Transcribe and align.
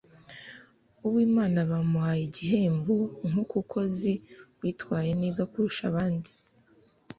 Uwimana 1.05 1.59
bamuhaye 1.71 2.21
igihembo 2.29 2.95
nkukukozi 3.29 4.13
witwaye 4.59 5.11
neza 5.21 5.41
kurusha 5.51 5.83
abandi 5.91 6.31